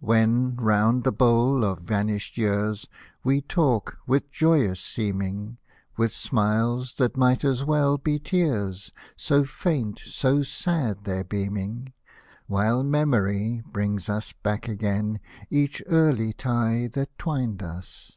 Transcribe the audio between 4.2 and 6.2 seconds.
joyous seeming,— With